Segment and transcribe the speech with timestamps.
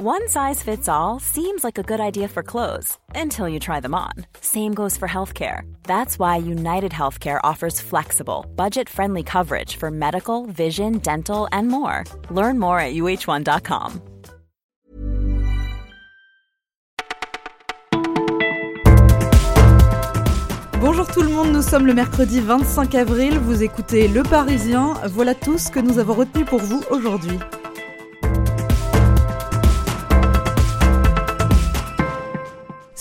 [0.00, 3.96] One size fits all seems like a good idea for clothes until you try them
[3.96, 4.12] on.
[4.40, 5.62] Same goes for healthcare.
[5.82, 12.04] That's why United Healthcare offers flexible, budget friendly coverage for medical, vision, dental, and more.
[12.30, 14.00] Learn more at uh1.com.
[20.80, 25.34] Bonjour tout le monde, nous sommes le mercredi 25 avril, vous écoutez Le Parisien, voilà
[25.34, 27.40] tout ce que nous avons retenu pour vous aujourd'hui.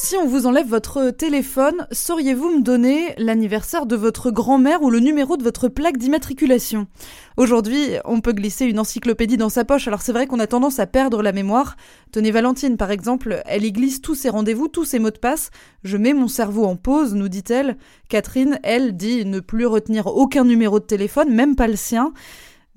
[0.07, 5.01] Si on vous enlève votre téléphone, sauriez-vous me donner l'anniversaire de votre grand-mère ou le
[5.01, 6.87] numéro de votre plaque d'immatriculation?
[7.35, 10.79] Aujourd'hui, on peut glisser une encyclopédie dans sa poche, alors c'est vrai qu'on a tendance
[10.79, 11.75] à perdre la mémoire.
[12.13, 15.49] Tenez Valentine, par exemple, elle y glisse tous ses rendez-vous, tous ses mots de passe.
[15.83, 17.75] Je mets mon cerveau en pause, nous dit-elle.
[18.07, 22.13] Catherine, elle, dit ne plus retenir aucun numéro de téléphone, même pas le sien.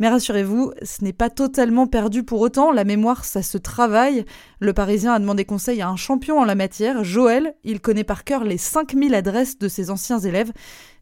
[0.01, 4.25] Mais rassurez-vous, ce n'est pas totalement perdu pour autant, la mémoire ça se travaille.
[4.59, 8.25] Le Parisien a demandé conseil à un champion en la matière, Joël, il connaît par
[8.25, 10.53] cœur les 5000 adresses de ses anciens élèves.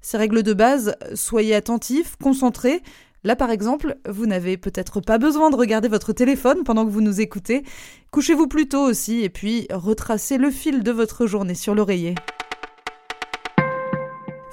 [0.00, 2.82] Ces règles de base, soyez attentifs, concentrés.
[3.22, 7.00] Là par exemple, vous n'avez peut-être pas besoin de regarder votre téléphone pendant que vous
[7.00, 7.62] nous écoutez.
[8.10, 12.16] Couchez-vous plus tôt aussi et puis retracez le fil de votre journée sur l'oreiller.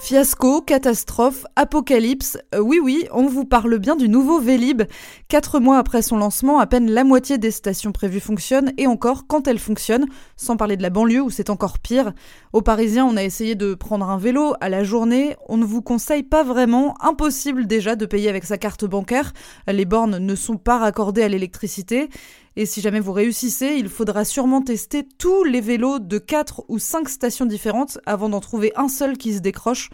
[0.05, 4.83] Fiasco, catastrophe, apocalypse, euh, oui oui, on vous parle bien du nouveau Vélib.
[5.29, 9.25] Quatre mois après son lancement, à peine la moitié des stations prévues fonctionnent, et encore
[9.25, 10.05] quand elles fonctionnent,
[10.37, 12.13] sans parler de la banlieue où c'est encore pire.
[12.53, 15.81] Aux Parisiens, on a essayé de prendre un vélo à la journée, on ne vous
[15.81, 19.33] conseille pas vraiment, impossible déjà de payer avec sa carte bancaire,
[19.67, 22.09] les bornes ne sont pas raccordées à l'électricité,
[22.57, 26.79] et si jamais vous réussissez, il faudra sûrement tester tous les vélos de 4 ou
[26.79, 29.89] 5 stations différentes avant d'en trouver un seul qui se décroche.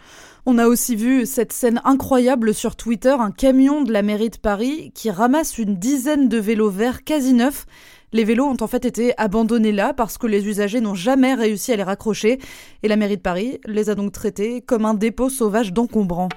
[0.46, 4.38] On a aussi vu cette scène incroyable sur Twitter, un camion de la mairie de
[4.38, 7.66] Paris qui ramasse une dizaine de vélos verts quasi neufs.
[8.12, 11.72] Les vélos ont en fait été abandonnés là parce que les usagers n'ont jamais réussi
[11.72, 12.38] à les raccrocher
[12.82, 16.28] et la mairie de Paris les a donc traités comme un dépôt sauvage d'encombrants.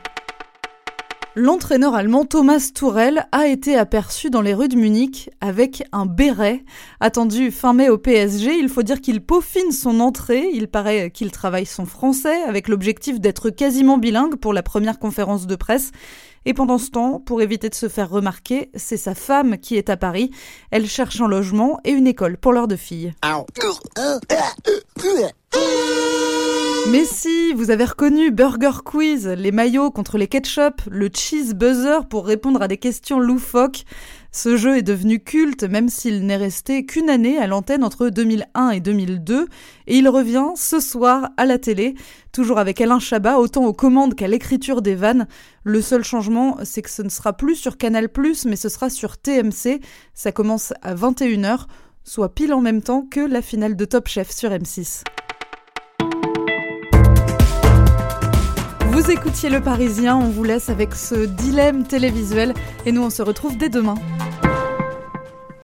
[1.38, 6.64] L'entraîneur allemand Thomas Tourel a été aperçu dans les rues de Munich avec un béret.
[7.02, 10.48] Attendu fin mai au PSG, il faut dire qu'il peaufine son entrée.
[10.54, 15.46] Il paraît qu'il travaille son français avec l'objectif d'être quasiment bilingue pour la première conférence
[15.46, 15.92] de presse.
[16.46, 19.90] Et pendant ce temps, pour éviter de se faire remarquer, c'est sa femme qui est
[19.90, 20.32] à Paris.
[20.72, 23.14] Elle cherche un logement et une école pour leurs deux filles.
[26.92, 32.06] Mais si, vous avez reconnu Burger Quiz, les maillots contre les ketchup, le cheese buzzer
[32.08, 33.86] pour répondre à des questions loufoques.
[34.32, 38.70] Ce jeu est devenu culte même s'il n'est resté qu'une année à l'antenne entre 2001
[38.70, 39.48] et 2002
[39.88, 41.96] et il revient ce soir à la télé,
[42.32, 45.28] toujours avec Alain Chabat, autant aux commandes qu'à l'écriture des vannes.
[45.64, 48.10] Le seul changement, c'est que ce ne sera plus sur Canal+,
[48.46, 49.82] mais ce sera sur TMC.
[50.14, 51.66] Ça commence à 21h,
[52.04, 55.04] soit pile en même temps que la finale de Top Chef sur M6.
[58.96, 62.54] Vous écoutiez Le Parisien, on vous laisse avec ce dilemme télévisuel
[62.86, 63.96] et nous on se retrouve dès demain.